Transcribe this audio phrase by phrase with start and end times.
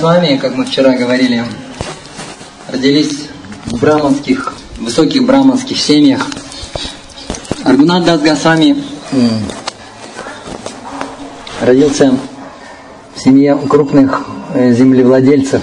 [0.00, 1.44] Госвами, как мы вчера говорили,
[2.72, 3.28] родились
[3.66, 6.26] в браманских, высоких браманских семьях.
[7.64, 8.82] Аргунат Дас Госвами
[11.60, 12.14] родился
[13.14, 15.60] в семье крупных э, землевладельцев.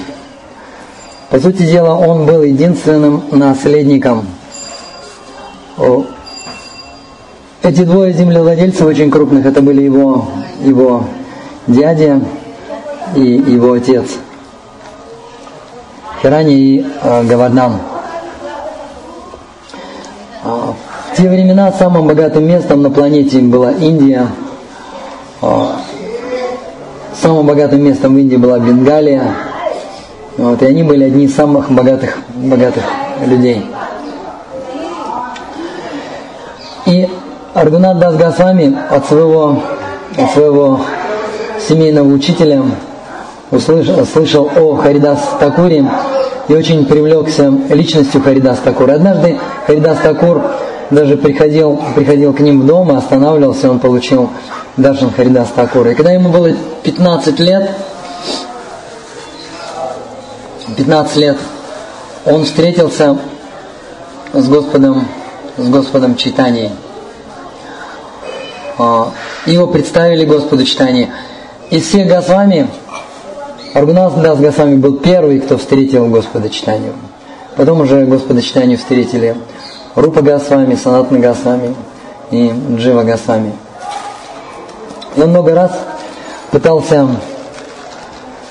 [1.32, 4.28] По сути дела, он был единственным наследником.
[7.64, 10.28] Эти двое землевладельцев очень крупных, это были его,
[10.64, 11.08] его
[11.66, 12.22] дядя
[13.16, 14.06] и его отец.
[16.22, 17.74] Хирани и э, Гавардан.
[20.44, 20.74] А,
[21.12, 24.28] в те времена самым богатым местом на планете была Индия.
[25.42, 25.80] А,
[27.22, 29.36] самым богатым местом в Индии была Бенгалия.
[30.38, 32.84] Вот, и они были одни из самых богатых, богатых
[33.26, 33.66] людей.
[36.86, 37.10] И
[37.54, 39.62] Аргунат Дас Госвами от своего,
[40.16, 40.80] от своего
[41.60, 42.64] семейного учителя
[43.52, 45.86] услышал, слышал о Харидас Такуре
[46.48, 48.94] и очень привлекся личностью Харидас Такура.
[48.94, 50.42] Однажды Харидас Такур
[50.92, 54.30] даже приходил, приходил к ним в дом и останавливался, он получил
[54.78, 55.92] Даршан Харидас Такура.
[55.92, 56.52] И когда ему было
[56.84, 57.72] 15 лет,
[60.76, 61.38] 15 лет,
[62.26, 63.18] он встретился
[64.34, 65.08] с Господом,
[65.58, 66.72] с Господом Читанией.
[68.78, 69.12] А,
[69.46, 71.10] его представили Господу Читание.
[71.70, 72.70] Из всех Госвами
[73.78, 76.94] Аргунас Дас Госвами был первый, кто встретил Господа Читанию.
[77.56, 79.36] Потом уже Господа Читанию встретили
[79.94, 81.76] Рупа Госвами, Санатна Госвами
[82.32, 83.52] и Джива Госвами.
[85.16, 85.78] Он много раз
[86.50, 87.08] пытался,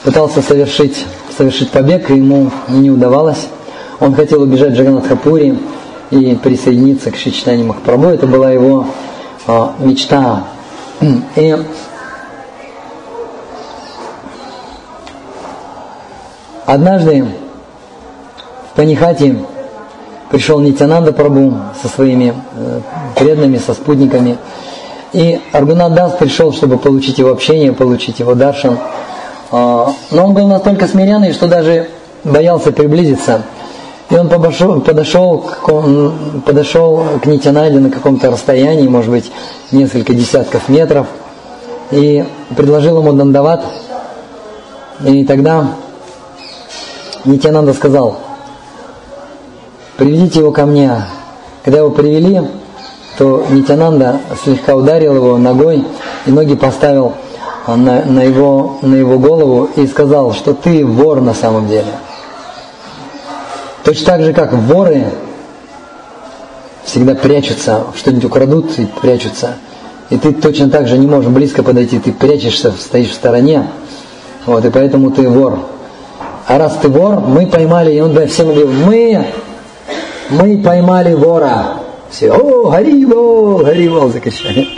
[0.04, 1.04] пытался совершить,
[1.36, 3.48] совершить побег, и ему не удавалось.
[3.98, 5.58] Он хотел убежать в Джаганатхапури
[6.12, 8.10] и присоединиться к Шичтани Махапрабху.
[8.10, 8.86] Это была его
[9.48, 10.44] а, мечта.
[11.34, 11.56] И
[16.66, 17.24] однажды
[18.72, 19.36] в Панихате
[20.30, 22.80] пришел Нитянанда Прабу со своими э,
[23.14, 24.38] преданными, со спутниками.
[25.12, 28.78] И Аргунат Дас пришел, чтобы получить его общение, получить его даршан.
[29.50, 31.88] А, но он был настолько смиренный, что даже
[32.24, 33.42] боялся приблизиться.
[34.10, 35.68] И он подошел, подошел, к,
[36.44, 39.32] подошел к Нитянаде на каком-то расстоянии, может быть,
[39.72, 41.06] несколько десятков метров,
[41.90, 42.24] и
[42.56, 43.64] предложил ему дандават.
[45.04, 45.66] И тогда
[47.26, 48.18] Нитянанда сказал,
[49.96, 51.02] приведите его ко мне.
[51.64, 52.40] Когда его привели,
[53.18, 55.84] то Нитянанда слегка ударил его ногой
[56.26, 57.14] и ноги поставил
[57.66, 61.92] на, на, его, на его голову и сказал, что ты вор на самом деле.
[63.82, 65.06] Точно так же, как воры
[66.84, 69.56] всегда прячутся, что-нибудь украдут и прячутся.
[70.10, 73.66] И ты точно так же не можешь близко подойти, ты прячешься, стоишь в стороне.
[74.44, 75.58] Вот, и поэтому ты вор.
[76.46, 79.26] А раз ты вор, мы поймали, и он всем говорит, мы,
[80.30, 81.78] мы поймали вора.
[82.10, 84.68] Все, о, Гаривол, Гаривол, закричали.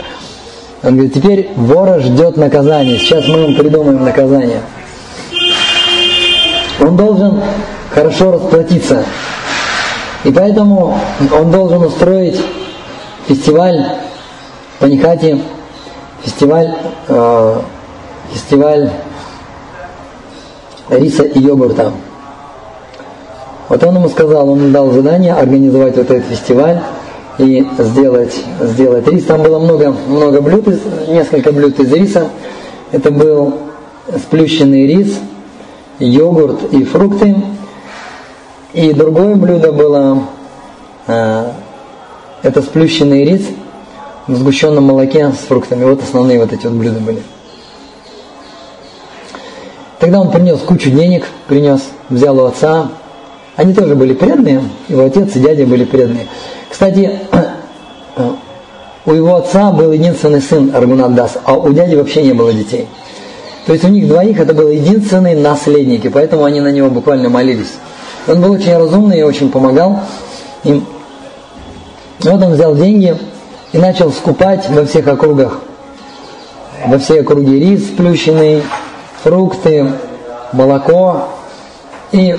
[0.83, 2.97] Он говорит, теперь вора ждет наказание.
[2.97, 4.61] Сейчас мы вам придумаем наказание.
[6.79, 7.41] Он должен
[7.93, 9.03] хорошо расплатиться.
[10.23, 10.97] И поэтому
[11.31, 12.41] он должен устроить
[13.27, 13.99] фестиваль
[14.79, 15.41] Паникати,
[16.23, 16.73] фестиваль,
[17.09, 17.61] э,
[18.31, 18.89] фестиваль
[20.89, 21.91] риса и йогурта.
[23.69, 26.81] Вот он ему сказал, он дал задание организовать вот этот фестиваль
[27.37, 29.25] и сделать, сделать рис.
[29.25, 30.67] Там было много, много блюд,
[31.07, 32.29] несколько блюд из риса.
[32.91, 33.53] Это был
[34.17, 35.19] сплющенный рис,
[35.99, 37.35] йогурт и фрукты.
[38.73, 40.23] И другое блюдо было,
[41.07, 41.51] э,
[42.41, 43.47] это сплющенный рис
[44.27, 45.85] в сгущенном молоке с фруктами.
[45.85, 47.21] Вот основные вот эти вот блюда были.
[49.99, 52.87] Тогда он принес кучу денег, принес, взял у отца.
[53.57, 56.27] Они тоже были преданные, его отец и дядя были преданные.
[56.69, 57.19] Кстати,
[59.05, 62.87] у его отца был единственный сын Аргунат Дас, а у дяди вообще не было детей.
[63.65, 67.27] То есть у них двоих это был единственный наследник, и поэтому они на него буквально
[67.27, 67.73] молились.
[68.27, 69.99] Он был очень разумный и очень помогал
[70.63, 70.85] им.
[72.23, 73.17] И вот он взял деньги
[73.73, 75.59] и начал скупать во всех округах.
[76.87, 78.63] Во все округи рис сплющенный,
[79.23, 79.91] фрукты,
[80.53, 81.29] молоко.
[82.11, 82.37] И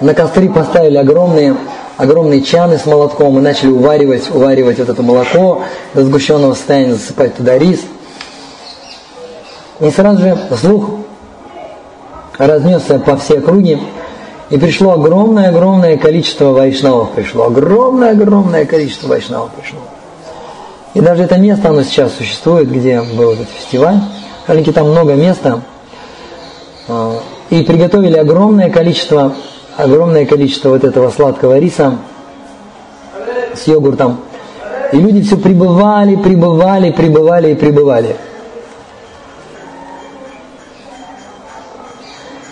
[0.00, 1.56] на костры поставили огромные,
[1.96, 5.62] огромные чаны с молотком и начали уваривать, уваривать вот это молоко
[5.94, 7.80] до сгущенного состояния, засыпать туда рис.
[9.80, 10.90] И сразу же слух
[12.38, 13.80] разнесся по всей округе,
[14.50, 17.46] и пришло огромное-огромное количество вайшнавов пришло.
[17.46, 19.80] Огромное-огромное количество вайшнавов пришло.
[20.94, 23.96] И даже это место, оно сейчас существует, где был этот фестиваль.
[24.46, 25.62] Маленький там много места.
[26.88, 27.20] А,
[27.50, 29.34] И приготовили огромное количество,
[29.76, 31.98] огромное количество вот этого сладкого риса
[33.54, 34.20] с йогуртом.
[34.92, 38.16] И люди все прибывали, прибывали, прибывали и прибывали.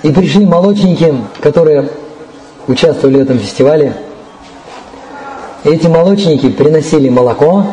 [0.03, 1.91] И пришли молочники, которые
[2.67, 3.95] участвовали в этом фестивале.
[5.65, 7.65] И эти молочники приносили молоко,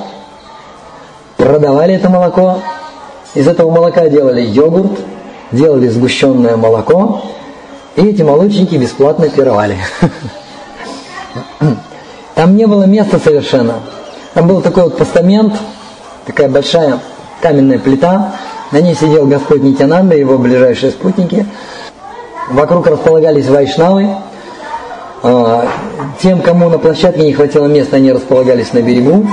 [1.37, 2.59] продавали это молоко,
[3.33, 4.99] из этого молока делали йогурт,
[5.51, 7.21] делали сгущенное молоко,
[7.95, 9.77] и эти молочники бесплатно пировали.
[12.35, 13.75] Там не было места совершенно.
[14.33, 15.53] Там был такой вот постамент,
[16.25, 16.99] такая большая
[17.41, 18.35] каменная плита,
[18.71, 21.45] на ней сидел Господь Нитянанда и его ближайшие спутники.
[22.49, 24.09] Вокруг располагались вайшнавы.
[25.23, 25.67] А,
[26.21, 29.25] тем, кому на площадке не хватило места, они располагались на берегу.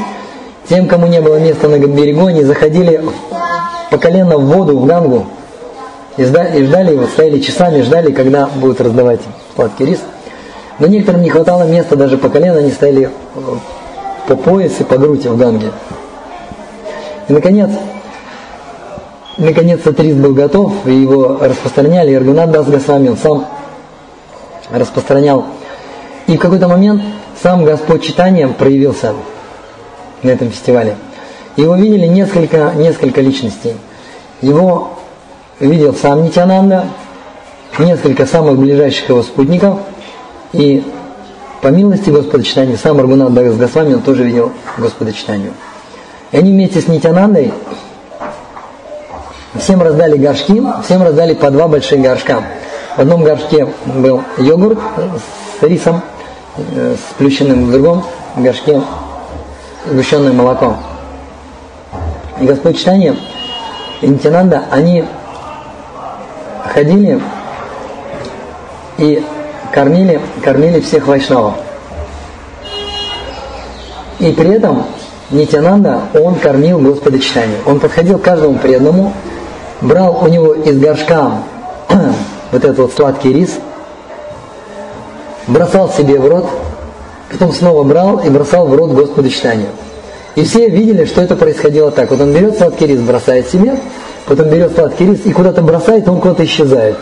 [0.69, 3.05] Тем, кому не было места на берегу, они заходили
[3.91, 5.27] по колено в воду, в гангу,
[6.17, 9.21] и ждали, вот стояли часами, ждали, когда будут раздавать
[9.55, 10.01] сладкий рис.
[10.79, 13.41] Но некоторым не хватало места даже по колено, они стояли э,
[14.29, 15.71] по пояс и по грудь в ганге.
[17.29, 17.71] И наконец,
[19.39, 23.47] наконец-то рис был готов, и его распространяли, и Аргунат Дас Госвами, он сам
[24.71, 25.47] распространял.
[26.27, 27.03] И в какой-то момент
[27.43, 29.15] сам Господь читанием проявился
[30.23, 30.97] на этом фестивале.
[31.57, 33.75] Его видели несколько, несколько личностей.
[34.41, 34.94] Его
[35.61, 36.87] видел сам Нитянанда,
[37.79, 39.79] несколько самых ближайших его спутников,
[40.53, 40.85] и
[41.63, 45.53] по милости Господа читания, сам Аргунат Дагас Госвами, он тоже видел Господа читанию.
[46.31, 47.53] И они вместе с Нитянандой
[49.59, 52.43] всем раздали горшки, всем раздали по два больших горшка.
[52.97, 54.79] В одном горшке был йогурт
[55.59, 56.03] с рисом,
[56.57, 58.05] э, с плющенным, в другом
[58.37, 58.83] горшке
[59.87, 60.77] сгущенное молоко.
[62.41, 63.17] И Господь читание
[64.01, 65.05] и Нитянанда, они
[66.65, 67.21] ходили
[68.99, 69.25] и
[69.73, 71.55] кормили, кормили всех вайшнавов.
[74.21, 74.85] И при этом
[75.31, 77.59] Нитянанда, он кормил Господа читание.
[77.67, 79.13] Он подходил к каждому преданному,
[79.81, 81.43] брал у него из горшка
[82.53, 83.59] вот этот вот сладкий рис,
[85.47, 86.47] бросал себе в рот,
[87.31, 89.69] потом снова брал и бросал в рот Господу читанию.
[90.37, 92.11] И все видели, что это происходило так.
[92.11, 93.79] Вот он берет сладкий рис, бросает себе,
[94.27, 96.97] потом берет сладкий рис и куда-то бросает, он куда-то исчезает.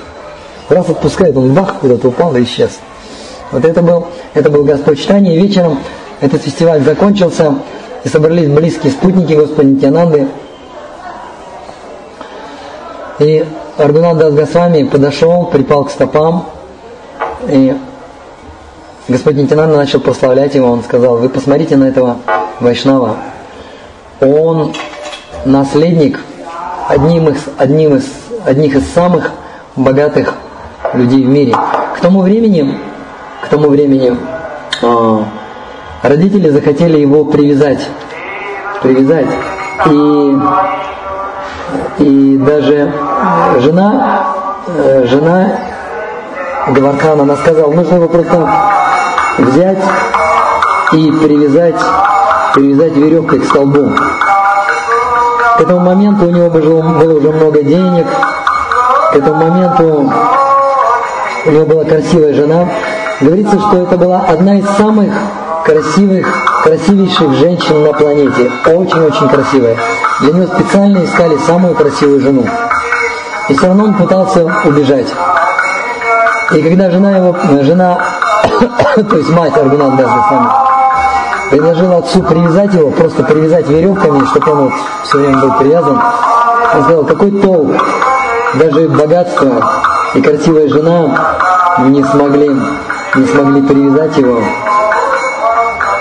[0.68, 2.78] Раз отпускает, он бах, куда-то упал и исчез.
[3.50, 5.34] Вот это был, это был Господь читания.
[5.34, 5.78] И вечером
[6.20, 7.54] этот фестиваль закончился,
[8.04, 10.28] и собрались близкие спутники Господа Нитянанды.
[13.18, 13.44] И
[13.76, 16.46] Аргунат Дас Госвами подошел, припал к стопам,
[17.48, 17.76] и
[19.08, 22.18] Господь Нитянанда начал прославлять его, он сказал, вы посмотрите на этого
[22.60, 23.16] Вайшнава.
[24.20, 24.72] Он
[25.44, 26.20] наследник
[26.88, 28.04] одним из, одним из,
[28.44, 29.30] одних из самых
[29.76, 30.34] богатых
[30.94, 31.54] людей в мире.
[31.96, 32.78] К тому времени,
[33.42, 34.16] к тому времени
[34.82, 35.18] э,
[36.02, 37.88] родители захотели его привязать,
[38.82, 39.28] привязать.
[39.86, 40.38] И,
[41.98, 42.92] и даже
[43.60, 44.34] жена,
[44.68, 45.58] э, жена
[46.68, 48.48] Гавархана, она сказала, нужно его просто
[49.38, 49.82] взять
[50.92, 51.80] и привязать,
[52.54, 53.92] привязать веревкой к столбу.
[55.62, 58.04] Этому моменту у него было уже много денег,
[59.12, 60.12] к этому моменту
[61.46, 62.68] у него была красивая жена.
[63.20, 65.14] Говорится, что это была одна из самых
[65.64, 66.26] красивых,
[66.64, 68.50] красивейших женщин на планете.
[68.66, 69.76] Очень-очень красивая.
[70.22, 72.44] Для него специально искали самую красивую жену.
[73.48, 75.14] И все равно он пытался убежать.
[76.54, 78.00] И когда жена его, жена,
[78.96, 80.61] то есть мать Аргунат даже
[81.52, 84.72] предложила отцу привязать его, просто привязать веревками, чтобы он вот
[85.04, 86.00] все время был привязан,
[86.74, 87.76] он сказал, какой толк,
[88.54, 89.50] даже богатство
[90.14, 91.36] и красивая жена
[91.88, 92.56] не смогли,
[93.16, 94.40] не смогли привязать его.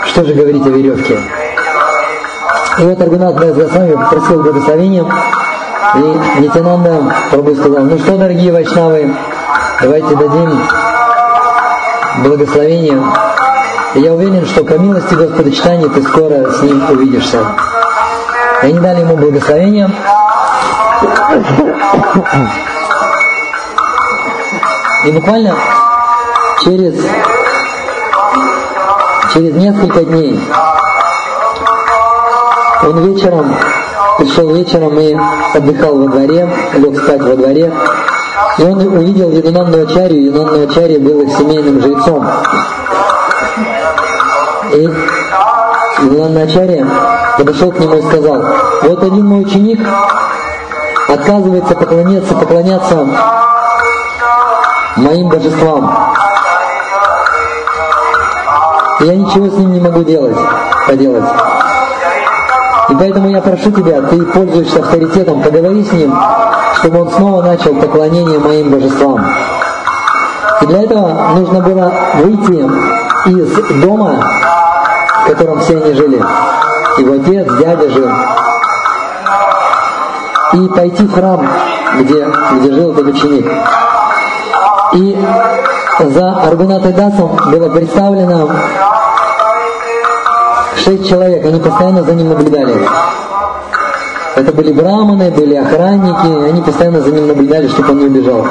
[0.05, 1.19] Что же говорить о веревке?
[2.79, 5.05] И вот Аргунат Байзгасами попросил благословения,
[5.95, 9.13] и Нитянанда Прабhu сказал, ну что, дорогие вайшнавы,
[9.81, 10.61] давайте дадим
[12.23, 13.03] благословение.
[13.93, 17.39] И я уверен, что по милости Господа читания ты скоро с ним увидишься.
[18.63, 19.89] И они дали ему благословение.
[25.05, 25.55] И буквально
[26.63, 26.93] через,
[29.33, 30.39] через несколько дней
[32.83, 33.55] он вечером,
[34.17, 35.17] пришел вечером и
[35.53, 37.73] отдыхал во дворе, лег спать во дворе,
[38.57, 42.27] и он увидел Янунанну Ачарью, Янунанну Ачарья был их семейным жрецом.
[44.73, 44.89] И
[46.03, 46.87] Янунанна Ачарья
[47.37, 48.43] подошел к нему и сказал,
[48.83, 49.79] вот один мой ученик
[51.09, 53.07] отказывается поклоняться, поклоняться
[54.95, 56.15] моим божествам.
[59.01, 60.37] Я ничего с ним не могу делать,
[60.87, 61.25] поделать.
[62.89, 66.15] И поэтому я прошу тебя, ты пользуешься авторитетом, поговори с ним,
[66.75, 69.25] чтобы он снова начал поклонение моим божествам.
[70.61, 74.19] И для этого нужно было выйти из дома,
[75.35, 76.23] котором все они жили.
[76.97, 78.09] Его отец, дядя жил.
[80.53, 81.47] И пойти в храм,
[81.99, 83.49] где, где жил этот ученик.
[84.93, 85.17] И
[85.99, 88.49] за Аргунатой Дасом было представлено
[90.75, 92.87] шесть человек, они постоянно за ним наблюдали.
[94.35, 98.45] Это были браманы, были охранники, они постоянно за ним наблюдали, чтобы он не убежал.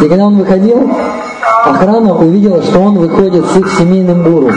[0.00, 0.90] И когда он выходил,
[1.64, 4.50] охрана увидела, что он выходит с их семейным гуру.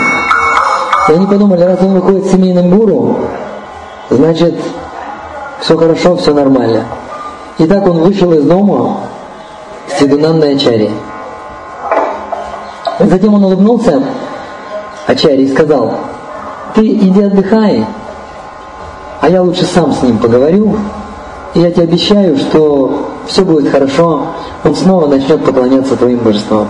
[1.09, 3.17] И они подумали, раз он выходит с семейным гуру,
[4.09, 4.55] значит,
[5.59, 6.85] все хорошо, все нормально.
[7.57, 8.97] И так он вышел из дома
[9.87, 10.89] с Сидунанной Ачари.
[12.99, 14.01] Затем он улыбнулся
[15.07, 15.93] Ачари и сказал,
[16.75, 17.85] ты иди отдыхай,
[19.21, 20.75] а я лучше сам с ним поговорю,
[21.53, 24.27] и я тебе обещаю, что все будет хорошо,
[24.63, 26.67] он снова начнет поклоняться твоим божествам.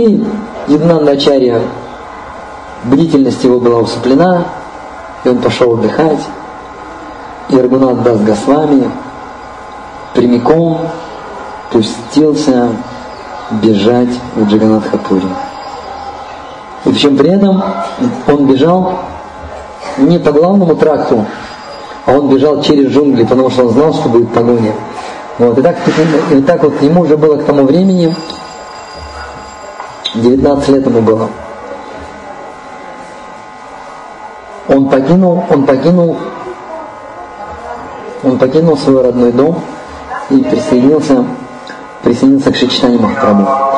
[0.00, 0.24] И
[0.68, 1.60] Яднанда Ачарья,
[2.84, 4.44] бдительность его была усыплена,
[5.24, 6.20] и он пошел отдыхать.
[7.50, 8.90] И Аргунат Дас Госвами
[10.14, 10.78] прямиком
[11.70, 12.70] пустился
[13.62, 15.28] бежать в Джаганатхапури.
[16.86, 17.62] И причем при этом
[18.26, 19.00] он бежал
[19.98, 21.26] не по главному тракту,
[22.06, 24.72] а он бежал через джунгли, потому что он знал, что будет погоня.
[25.36, 25.58] Вот.
[25.58, 25.76] И, так,
[26.30, 28.14] и так вот ему уже было к тому времени
[30.14, 31.28] 19 лет ему было.
[34.68, 36.16] Он покинул, он покинул,
[38.22, 39.60] он покинул свой родной дом
[40.30, 41.24] и присоединился,
[42.02, 43.70] присоединился к Шичтане Махапрабху.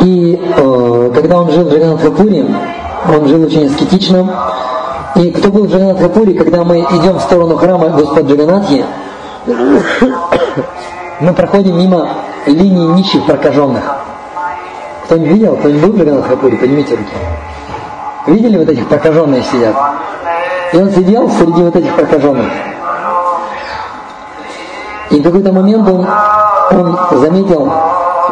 [0.00, 2.46] И э, когда он жил в Джаганатхапуре,
[3.08, 4.28] он жил очень аскетично.
[5.16, 8.84] И кто был в Джаганатхапуре, когда мы идем в сторону храма Господа Джаганатхи,
[11.20, 12.08] мы проходим мимо
[12.46, 13.99] линии нищих прокаженных.
[15.10, 15.56] Кто-нибудь видел?
[15.56, 16.56] Кто-нибудь был в Джаганатхапуре?
[16.56, 17.10] Поднимите руки.
[18.28, 19.74] Видели вот этих прокаженных сидят?
[20.72, 22.46] И он сидел среди вот этих прокаженных.
[25.10, 26.06] И в какой-то момент он,
[26.70, 27.72] он заметил,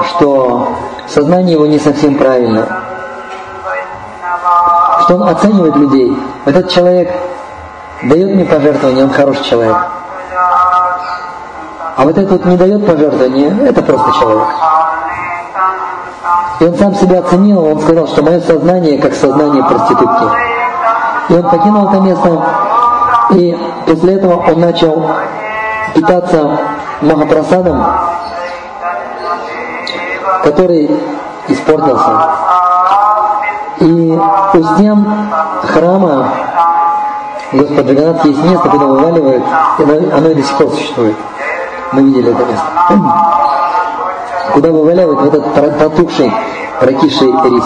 [0.04, 0.68] что
[1.08, 2.64] сознание его не совсем правильно.
[5.02, 6.16] Что он оценивает людей.
[6.44, 7.12] Этот человек
[8.04, 9.76] дает мне пожертвование, он хороший человек.
[11.96, 14.46] А вот этот вот не дает пожертвования, это просто человек.
[16.60, 20.24] И он сам себя оценил, он сказал, что мое сознание как сознание проститутки.
[21.28, 22.42] И он покинул это место,
[23.30, 25.04] и после этого он начал
[25.94, 26.58] питаться
[27.00, 27.84] Махапрасадом,
[30.42, 30.90] который
[31.48, 32.10] испортился.
[33.80, 34.20] И
[34.54, 35.06] у стен
[35.62, 36.28] храма
[37.52, 39.44] Господа Джаганат есть место, куда вываливают,
[39.78, 41.16] и оно, и до сих пор существует.
[41.92, 42.66] Мы видели это место.
[44.52, 46.32] Куда вываливают вот этот потухший,
[46.80, 47.64] прокисший рис.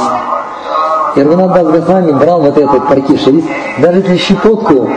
[1.14, 3.44] И Рагунат Дас Госвами брал вот этот прокисший рис.
[3.78, 4.88] Даже если щепотку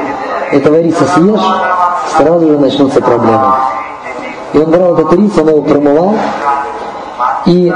[0.51, 1.41] этого риса съешь,
[2.17, 3.53] сразу же начнутся проблемы.
[4.53, 6.15] И он брал этот рис, он его промывал,
[7.45, 7.71] и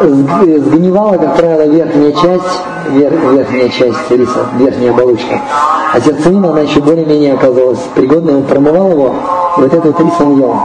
[0.00, 5.40] сгнивала, как правило, верхняя часть, вер, верхняя часть риса, верхняя оболочка.
[5.92, 9.14] А сердцевина, она еще более-менее оказалась пригодной, он промывал его,
[9.58, 10.56] и вот этот рис он ел.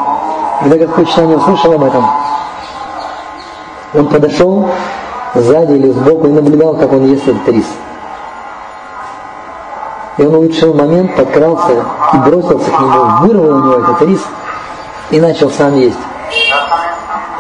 [0.62, 2.06] Когда Господь Читание услышал об этом,
[3.94, 4.70] он подошел
[5.42, 7.66] сзади или сбоку и наблюдал, как он ест этот рис.
[10.18, 14.22] И он улучшил момент, подкрался и бросился к нему, вырвал у него этот рис
[15.12, 16.00] и начал сам есть.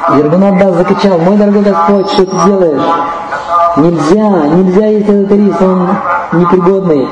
[0.09, 2.81] Ергунат закричал, мой дорогой Господь, что ты делаешь?
[3.77, 5.89] Нельзя, нельзя есть этот рис, он
[6.33, 7.09] непригодный.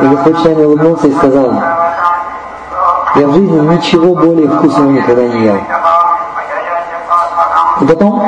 [0.00, 1.52] И Господь Чайный улыбнулся и сказал,
[3.16, 5.56] я в жизни ничего более вкусного никогда не ел.
[7.80, 8.22] И потом,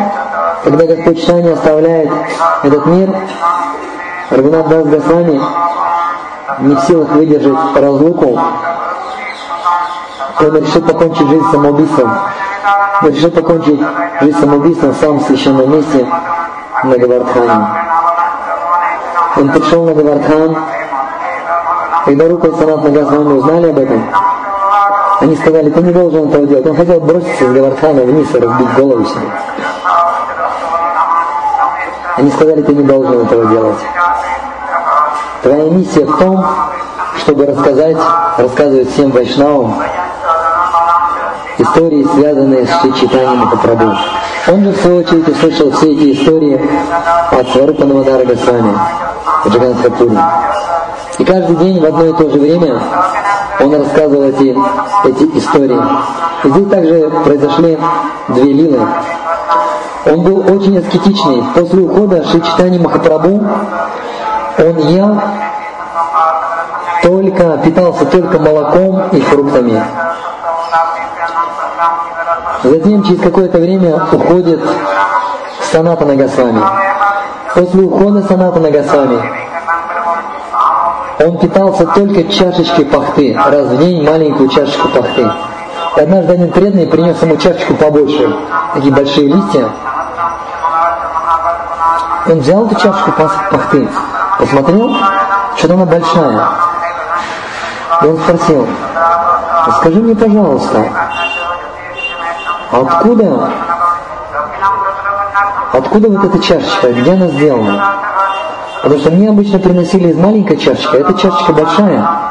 [0.64, 2.10] когда Господь Чайный оставляет
[2.62, 3.14] этот мир,
[4.30, 5.40] Рагунат Дас Госвами
[6.60, 8.38] не в силах выдержать разлуку,
[10.38, 12.10] он решил покончить жизнь самоубийством
[13.02, 13.80] решил покончить
[14.20, 16.06] жизнь самоубийством в самом священном месте
[16.84, 17.66] на Гавардхане.
[19.36, 20.56] Он пришел на Гавардхан,
[22.04, 24.02] когда Рука Санат Нагасвами узнали об этом,
[25.20, 26.66] они сказали, ты не должен этого делать.
[26.66, 29.26] Он хотел броситься с Гавардхана вниз и разбить голову себе.
[32.20, 33.78] Они сказали, ты не должен этого делать.
[35.42, 36.44] Твоя миссия в том,
[37.16, 37.96] чтобы рассказать,
[38.36, 39.82] рассказывать всем вайшнавам,
[41.56, 43.96] истории, связанные с читанием Махапрабху.
[44.48, 46.60] Он же, в свою очередь, услышал все эти истории
[47.30, 48.78] от Сварупа Навадара Госвами,
[49.48, 50.18] Джаганатхапури.
[51.20, 52.82] И каждый день в одно и то же время
[53.60, 54.54] он рассказывал эти,
[55.04, 55.80] эти истории.
[56.44, 57.78] И здесь также произошли
[58.28, 58.86] две лилы.
[60.06, 61.44] Он был очень аскетичный.
[61.54, 63.44] После ухода Шичтани Махапрабху
[64.58, 65.20] он ел
[67.02, 69.82] только, питался только молоком и фруктами.
[72.62, 74.60] Затем через какое-то время уходит
[75.70, 76.62] Саната Нагасвами.
[77.54, 79.22] После ухода Саната Нагасвами
[81.20, 85.30] он питался только чашечкой пахты, раз в день маленькую чашечку пахты.
[85.96, 88.34] И однажды один преданный принес ему чашечку побольше,
[88.74, 89.68] такие большие листья.
[92.26, 93.88] Он взял эту чашечку пахты,
[94.38, 94.94] посмотрел,
[95.56, 96.48] что она большая.
[98.02, 98.68] И он спросил,
[99.78, 100.84] скажи мне, пожалуйста,
[102.70, 103.50] откуда,
[105.72, 107.94] откуда вот эта чашечка, где она сделана?
[108.82, 112.29] Потому что мне обычно приносили из маленькой чашечки, а эта чашечка большая.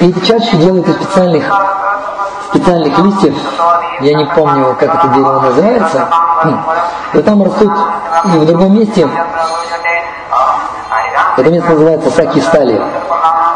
[0.00, 1.44] И эти чашечки делают из специальных,
[2.50, 3.34] специальных листьев,
[4.00, 6.08] я не помню, как это дерево называется,
[7.12, 7.72] но там растут,
[8.24, 9.08] и в другом месте,
[11.36, 12.80] это место называется саки стали,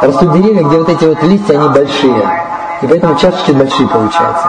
[0.00, 2.44] растут деревья, где вот эти вот листья, они большие,
[2.80, 4.48] и поэтому чашечки большие получаются.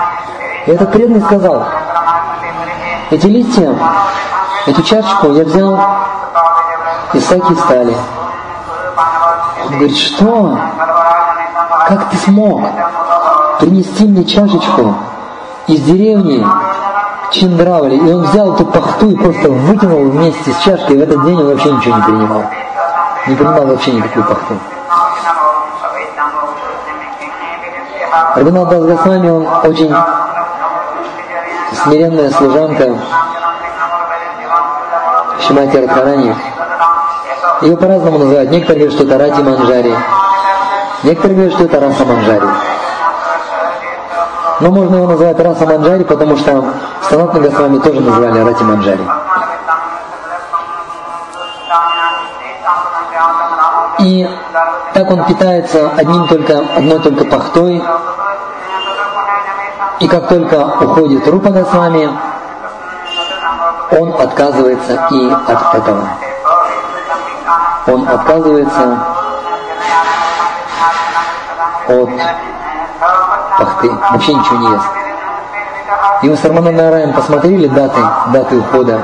[0.66, 1.66] И этот преданный сказал,
[3.10, 3.76] эти листья
[4.68, 5.80] Эту чашечку я взял
[7.14, 7.98] из Саки стали.
[9.66, 10.60] Он говорит, что?
[11.92, 12.62] Как ты смог
[13.60, 14.96] принести мне чашечку
[15.68, 16.48] из деревни
[17.32, 17.98] Чиндравали?
[17.98, 21.38] И он взял эту пахту и просто вытянул вместе с чашкой, и в этот день
[21.38, 22.44] он вообще ничего не принимал.
[23.28, 24.58] Не принимал вообще никакую пахту.
[28.36, 29.94] Рагунат Дас Госвами, он очень
[31.84, 32.96] смиренная служанка,
[35.46, 36.36] Шимати Радхарани.
[37.64, 38.50] Его по-разному называют.
[38.50, 39.94] Некоторые говорят, что это Рати Манджари.
[41.04, 42.48] Некоторые говорят, что это Раса Манджари.
[44.60, 46.64] Но можно его называть Раса Манджари, потому что
[47.10, 49.08] Санатна Госвами тоже называли Рати Манджари.
[54.00, 54.30] И
[54.94, 57.84] так он питается одним только, одной только пахтой.
[60.00, 62.10] И как только уходит Рупа Госвами,
[63.92, 66.08] он отказывается и от этого.
[67.88, 68.98] Он отказывается
[71.92, 72.10] от
[73.58, 74.88] пахты, вообще ничего не ест.
[76.24, 79.02] И мы с Арманом Нараем посмотрели даты, даты ухода.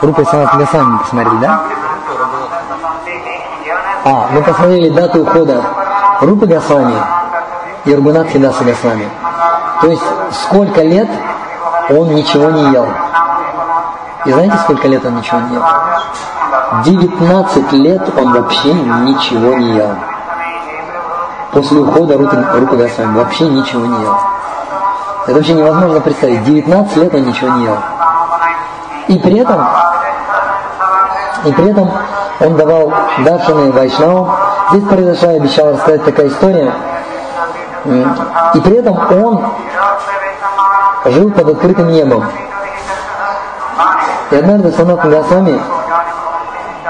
[0.00, 1.60] Рупа Санат Гасами посмотрели, да?
[4.04, 5.62] А, мы посмотрели даты ухода
[6.20, 6.96] Рупы Гасвами
[7.84, 9.08] и Ргунат Хидаса Гасвами.
[9.80, 11.08] То есть сколько лет
[11.90, 12.86] он ничего не ел.
[14.24, 15.64] И знаете, сколько лет он ничего не ел?
[16.84, 19.94] 19 лет он вообще ничего не ел.
[21.52, 24.16] После ухода Госвами вообще ничего не ел.
[25.26, 26.44] Это вообще невозможно представить.
[26.44, 27.76] 19 лет он ничего не ел.
[29.08, 29.66] И при этом,
[31.44, 31.90] и при этом
[32.40, 34.30] он давал даршаны Вайшнаву.
[34.70, 36.72] Здесь произошла, я обещал рассказать такая история.
[38.54, 39.44] И при этом он
[41.04, 42.24] жил под открытым небом.
[44.30, 45.60] И однажды Санат Гасвами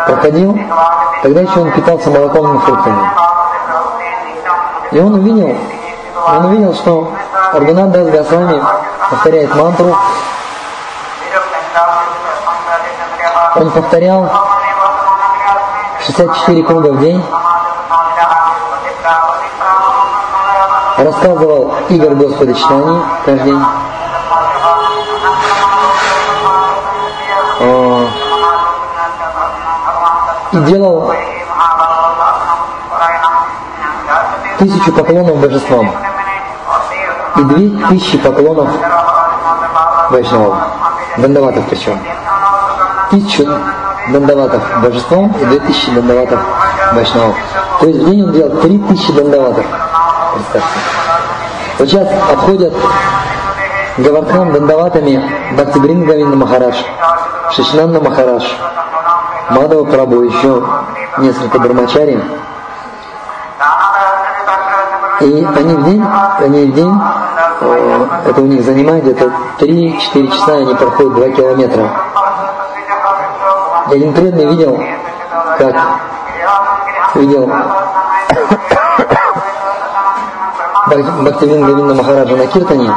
[0.07, 0.57] проходил,
[1.23, 3.32] тогда еще он питался молоком и фруктами.
[4.93, 5.57] И он увидел,
[6.29, 7.11] он увидел, что
[7.53, 8.63] Арганат Дас Гасвами
[9.11, 9.97] повторяет мантру.
[13.57, 14.31] Он повторял
[16.01, 17.25] 64 круга в день.
[20.99, 23.65] Рассказывал игр Господа читаний каждый день.
[30.53, 31.13] и делал
[34.63, 35.91] тысячу поклонов божествам
[37.37, 38.69] и две тысячи поклонов
[40.11, 40.57] вайшнавам,
[41.17, 41.99] дандаватов причем.
[43.11, 43.45] Тысячу
[44.13, 46.39] дандаватов божествам и две тысячи дандаватов
[46.93, 47.35] вайшнавам.
[47.81, 49.65] То есть в день он делал три тысячи дандаватов.
[50.35, 50.79] Представьте.
[51.79, 52.73] Вот сейчас обходят
[53.99, 55.23] Гавардхан дандаватами
[55.55, 56.77] Бхактибрингавинда Махарадж,
[57.51, 58.47] Шишнанна Махарадж,
[59.51, 60.63] Мадава Прабу, еще
[61.19, 62.23] несколько брамачари.
[65.23, 66.05] И они в день,
[66.41, 67.01] они в день,
[67.61, 69.31] э, это у них занимает где-то
[69.61, 71.91] 3-4 часа, они проходят 2 километра.
[73.89, 74.83] Я преданный видел,
[75.59, 75.77] как
[77.15, 77.49] видел
[80.87, 82.93] Бхактивин Гавинда Махараджа на Киртане,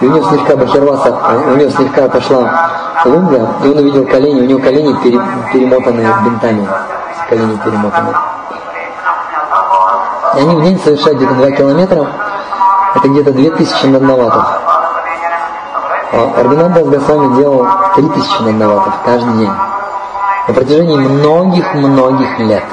[0.00, 1.14] и у него слегка Бахирваса,
[1.48, 2.70] у него слегка пошла
[3.04, 5.20] лунга, и он увидел колени, у него колени пере,
[5.52, 6.66] перемотаны бинтами,
[7.28, 8.14] колени перемотаны.
[10.36, 12.06] И они в день совершают где-то 2 километра,
[12.94, 14.44] это где-то 2000 надноватов.
[16.12, 19.52] А Аргунанда с Госвами делал 3000 надноватов каждый день.
[20.48, 22.64] На протяжении многих-многих лет.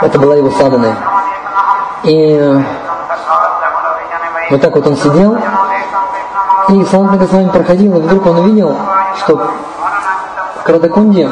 [0.00, 0.96] Это была его садана.
[2.02, 2.64] И
[4.50, 5.38] вот так вот он сидел,
[6.68, 8.76] и Санатна Госвами проходил, и вдруг он увидел,
[9.18, 11.30] что в Крадакунде,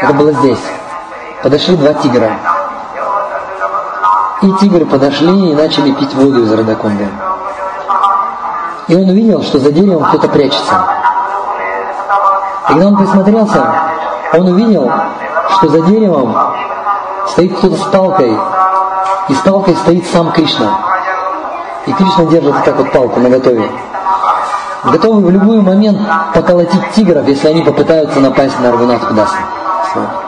[0.00, 0.60] это было здесь,
[1.42, 2.32] подошли два тигра.
[4.42, 7.08] И тигры подошли и начали пить воду из Радакунды.
[8.88, 10.74] И он увидел, что за деревом кто-то прячется.
[12.68, 13.74] И когда он присмотрелся,
[14.34, 14.90] он увидел,
[15.56, 16.36] что за деревом
[17.28, 18.38] стоит кто-то с палкой,
[19.28, 20.78] и с палкой стоит сам Кришна.
[21.86, 23.70] И Кришна держит так вот палку на готове.
[24.84, 25.98] Готовы в любой момент
[26.34, 29.14] поколотить тигров, если они попытаются напасть на Аргунатху
[29.96, 30.26] Даса.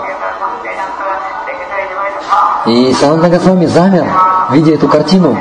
[2.67, 4.07] И Санатна Госвами замер,
[4.51, 5.39] видя эту картину.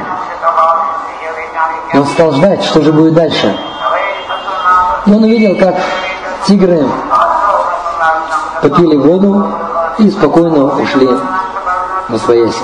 [1.94, 3.58] И он стал ждать, что же будет дальше.
[5.06, 5.76] И он увидел, как
[6.46, 6.86] тигры
[8.62, 9.52] попили воду
[9.98, 11.10] и спокойно ушли
[12.10, 12.64] на свояси.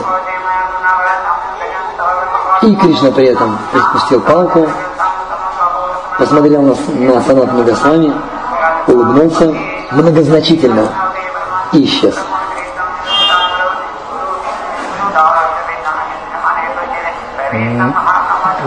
[2.62, 4.69] И Кришна при этом испустил палку,
[6.17, 8.13] посмотрел на, на Санат Магасвами,
[8.88, 9.54] улыбнулся
[9.91, 10.88] многозначительно
[11.80, 12.16] исчез.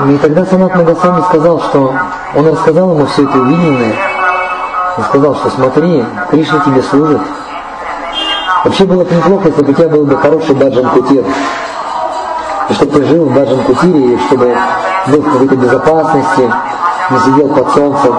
[0.09, 1.95] И тогда Санат Магасвами сказал, что
[2.35, 3.95] он рассказал ему все это увиденное,
[4.99, 7.21] и сказал, что смотри, Кришна тебе служит.
[8.65, 11.25] Вообще было бы неплохо, если бы у тебя был бы хороший баджан кутир.
[12.69, 14.57] И чтобы ты жил в баджан кутире, и чтобы
[15.07, 16.53] был в какой-то безопасности,
[17.11, 18.15] не сидел под солнцем.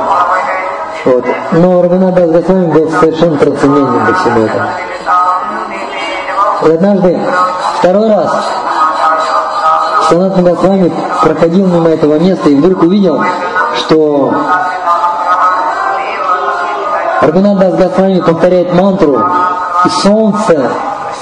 [1.07, 1.23] Вот.
[1.53, 4.67] Но Рагунада Госвами был совершенно трансцендентен до всего этого.
[6.65, 7.19] И однажды,
[7.79, 8.31] второй раз,
[10.09, 10.91] Санат Госвами
[11.23, 13.23] проходил мимо этого места и вдруг увидел,
[13.75, 14.33] что
[17.21, 19.23] Рагунада Госвами повторяет мантру,
[19.85, 20.69] и солнце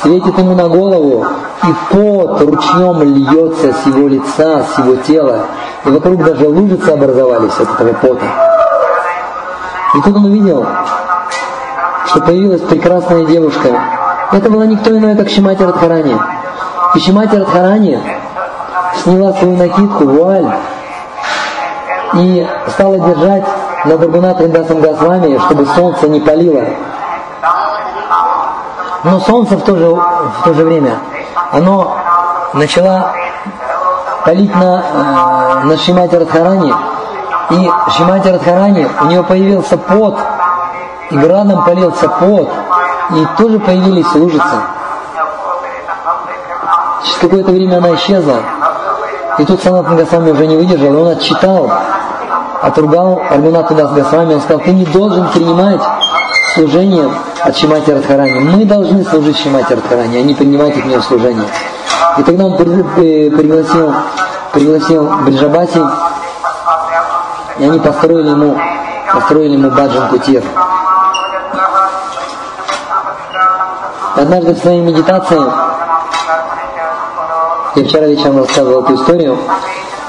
[0.02, 1.28] светит ему на голову,
[1.64, 5.42] и пот ручьем льется с его лица, с его тела,
[5.86, 8.26] и вокруг даже лужицы образовались от этого пота.
[9.96, 10.66] И тут он увидел,
[12.08, 13.70] что появилась прекрасная девушка.
[14.32, 16.20] Это была никто иной, как Шимати Радхарани.
[16.96, 18.00] И Шимати Радхарани
[19.02, 20.52] сняла свою накидку, вуаль,
[22.16, 23.46] и стала держать
[23.86, 26.66] над Рагунат Риндасом Госвами, чтобы солнце не палило.
[29.06, 30.98] Но солнце в то же, в то же время,
[31.52, 31.96] оно
[32.54, 33.14] начало
[34.26, 36.74] палить на, э, на Шимати Радхарани,
[37.50, 40.18] и Шимати Радхарани, у нее появился пот,
[41.12, 42.50] и градом полился пот,
[43.12, 44.56] и тоже появились лужицы.
[47.04, 48.38] Через какое-то время она исчезла,
[49.38, 51.70] и тут Санат Госвами уже не выдержал, и он отчитал,
[52.62, 55.82] отругал Аргунату Дас Госвами, он сказал, ты не должен принимать
[56.56, 57.10] служение
[57.44, 58.40] от Шимати Радхарани.
[58.40, 61.46] Мы должны служить Шимати Радхарани, а не принимать от нее служение.
[62.18, 63.94] И тогда он э, пригласил,
[64.54, 65.80] пригласил Бриджабати,
[67.58, 68.58] и они построили ему,
[69.14, 70.44] построили ему баджан кутир.
[74.16, 75.42] Однажды в своей медитации,
[77.76, 79.38] я вчера вечером рассказывал эту историю,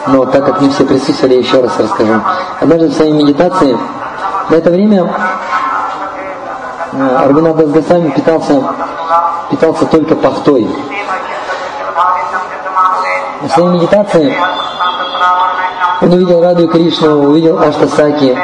[0.07, 2.21] но так как не все присутствовали, еще раз расскажу.
[2.61, 3.77] Однажды в своей медитации,
[4.49, 5.13] в это время
[6.93, 8.63] э, Аргунат Госвами питался,
[9.51, 10.69] питался только пахтой.
[13.43, 14.37] В своей медитации
[16.07, 18.39] он увидел Раду Кришну, увидел Аштасаки,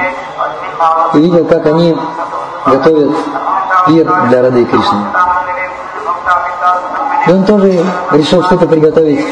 [1.15, 1.97] увидел, как они
[2.67, 3.11] готовят
[3.87, 4.99] пир для Рады Кришны.
[7.29, 9.25] И он тоже решил что-то приготовить.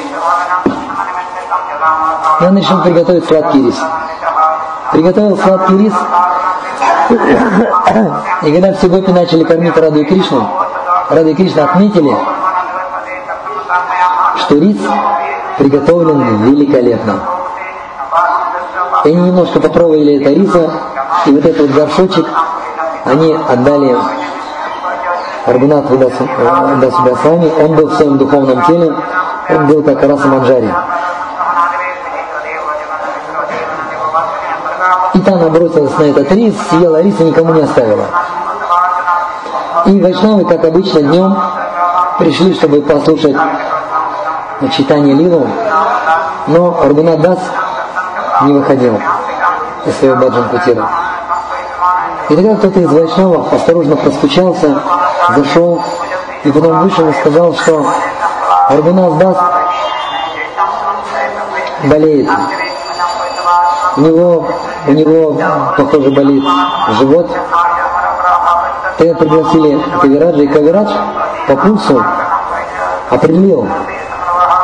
[2.41, 3.77] И он решил приготовить сладкий рис.
[4.93, 5.95] Приготовил сладкий рис,
[8.43, 10.49] и когда все гопи начали кормить Раду и Кришну,
[11.11, 12.17] Раду и Кришна отметили,
[14.37, 14.79] что рис
[15.59, 17.40] приготовлен великолепно.
[19.05, 20.71] И они немножко попробовали это риса,
[21.27, 22.27] и вот этот горшочек
[23.05, 23.97] они отдали
[25.47, 27.51] Аргунату Дасубасвами.
[27.63, 28.95] Он был в своем духовном теле,
[29.49, 30.71] он был как Раса Манджари.
[35.15, 38.05] И та набросилась на этот рис, съела рис и никому не оставила.
[39.87, 41.37] И Вайшнавы, как обычно, днем
[42.19, 43.37] пришли, чтобы послушать
[44.77, 45.49] читание Лилу,
[46.47, 47.39] но Рагунат Дас
[48.43, 49.01] не выходил
[49.85, 50.89] из своего баджан кутира.
[52.29, 54.81] И тогда кто-то из вайшнавов осторожно постучался,
[55.37, 55.83] зашел,
[56.45, 57.87] и потом вышел и сказал, что
[58.71, 59.37] Рагунат Дас
[61.85, 62.29] болеет.
[63.97, 64.47] У него,
[64.87, 65.41] у него,
[65.77, 66.45] похоже, болит
[66.99, 67.31] живот.
[68.97, 70.91] Тогда пригласили Кавираджа, и Кавирадж
[71.49, 72.05] по пульсу
[73.11, 73.67] определил,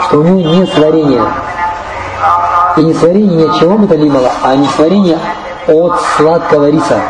[0.02, 1.22] что у него не сварение.
[2.76, 5.18] И не сварение ни от чего бы то ни было, а не сварение
[5.66, 7.00] от сладкого риса.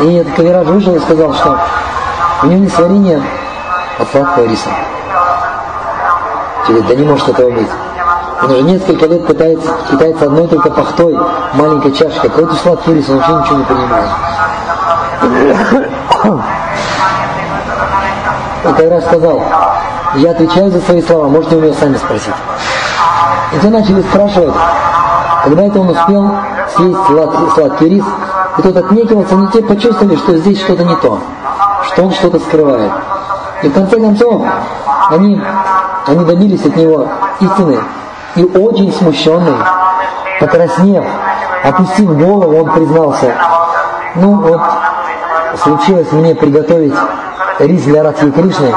[0.00, 1.58] И этот Кавирадж вышел и сказал, что
[2.42, 3.22] у него не сварение
[3.98, 4.70] от сладкого риса.
[6.66, 7.68] Говорит, да не может этого быть.
[8.42, 11.18] Он уже несколько лет пытается, питается одной только пахтой,
[11.54, 12.30] маленькой чашкой.
[12.30, 14.10] Какой-то сладкий рис, он вообще ничего не понимает.
[18.64, 19.42] И тогда сказал,
[20.14, 22.34] я отвечаю за свои слова, можете у него сами спросить.
[23.52, 24.54] И те начали спрашивать,
[25.44, 26.30] когда это он успел
[26.76, 28.04] съесть сладкий, сладкий рис,
[28.58, 31.18] и тот отнекивался, они те почувствовали, что здесь что-то не то,
[31.84, 32.92] что он что-то скрывает.
[33.62, 34.42] И в конце концов,
[35.10, 35.40] они,
[36.06, 37.08] они добились от него
[37.40, 37.80] истины,
[38.36, 39.56] и очень смущенный,
[40.40, 41.04] покраснев,
[41.64, 43.34] опустив голову, он признался,
[44.14, 44.60] ну вот,
[45.62, 46.94] случилось мне приготовить
[47.58, 48.74] рис для Радхи Кришны,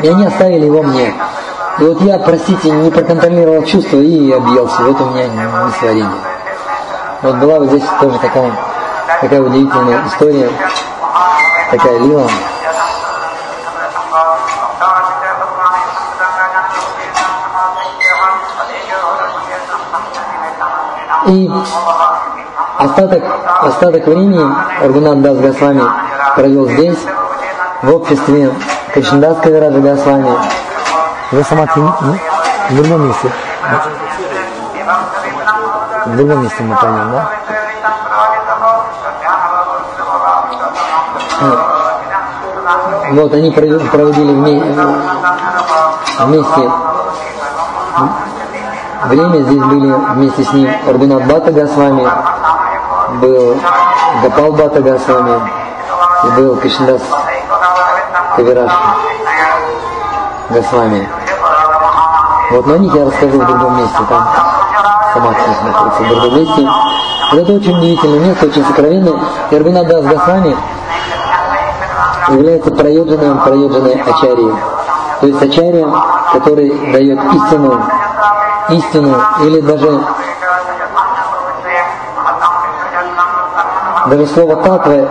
[0.00, 1.14] и они оставили его мне.
[1.78, 4.82] И вот я, простите, не проконтролировал чувства и объелся.
[4.82, 6.08] Вот у меня не сварение.
[7.22, 8.52] Вот была вот здесь тоже такая,
[9.20, 10.50] такая удивительная история,
[11.70, 12.28] такая лила.
[21.26, 21.50] И
[22.78, 23.24] остаток,
[23.62, 24.46] остаток времени
[24.80, 25.82] Аргунат Дас Госвами
[26.36, 26.98] провел здесь,
[27.82, 28.54] в обществе
[28.92, 30.28] Кришнадас Кавираджа Госвами.
[31.32, 33.30] Вы самадхи в другом месте?
[36.06, 37.30] В другом месте мы поймем, да?
[43.12, 44.32] Вот, они проводили
[46.18, 46.70] вместе
[49.06, 49.42] время.
[49.42, 52.08] Здесь были вместе с ним Аргунат Бата Госвами,
[53.20, 53.60] был
[54.22, 55.40] Гапал Бата Госвами
[56.24, 57.02] и был Кришнадас
[60.48, 61.08] Кавираш Госвами.
[62.50, 64.28] Вот, но о них я расскажу в другом месте, там
[65.12, 65.30] сама
[65.64, 66.68] находится в другом месте.
[67.32, 69.20] Вот это очень удивительное место, очень сокровенное.
[69.50, 70.56] И Аргунат Дас Госвами
[72.28, 74.54] является проедженным, проедженной ачарией.
[75.20, 75.88] То есть ачария,
[76.32, 77.82] который дает истину
[78.70, 80.00] истину или даже
[84.06, 85.08] даже слово татва,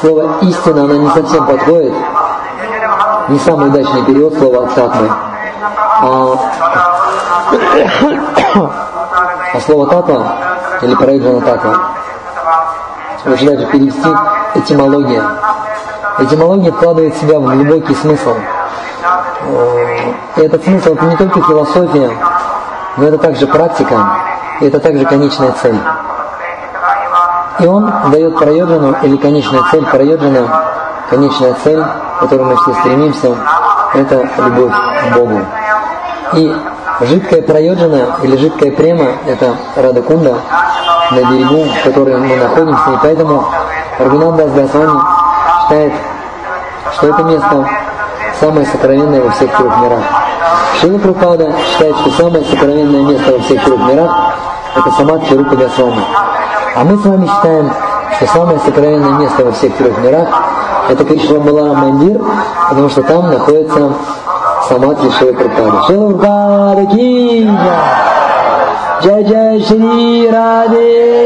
[0.00, 1.94] слово истина, оно не совсем подходит.
[3.30, 5.10] Не самый удачный перевод слова татвы.
[6.02, 6.36] А,
[9.54, 10.36] а слово татва
[10.82, 11.90] или проиграна татва
[13.26, 14.08] лучше даже перевести
[14.54, 15.22] этимология.
[16.18, 18.34] Этимология вкладывает в себя в глубокий смысл.
[20.36, 22.10] И этот смысл это не только философия,
[22.96, 23.96] но это также практика,
[24.60, 25.78] и это также конечная цель.
[27.60, 30.64] И он дает проеджану, или конечная цель проеджана,
[31.08, 31.84] конечная цель,
[32.20, 33.34] к которой мы все стремимся,
[33.94, 35.40] это любовь к Богу.
[36.34, 36.54] И
[37.00, 40.36] жидкая проеджана или жидкая према– это Радакунда,
[41.12, 43.44] на берегу, в котором мы находимся, и поэтому
[43.98, 45.00] Аргунанда Госвами
[45.62, 45.92] считает,
[46.92, 47.68] что это место
[48.38, 50.02] самое сокровенное во всех трех мирах.
[50.78, 54.10] Шила Прупада считает, что самое сокровенное место во всех трех мирах–
[54.76, 56.04] это Самадхи Рупа Госвами.
[56.76, 57.72] А мы с вами считаем,
[58.16, 60.28] что самое сокровенное место во всех трех мирах–
[60.88, 62.20] это кришна Кришвамбалара Мандир,
[62.68, 63.92] потому что там находится
[64.68, 65.82] Самадхи Шила Крупада.
[65.86, 67.56] Шила Крупада Кия!
[69.02, 71.20] Джай Джай Шри Раде!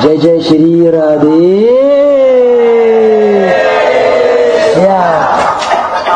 [0.00, 1.70] Джай Джай Шри Раде!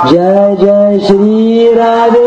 [0.07, 2.24] Джай Джай Шри Раде!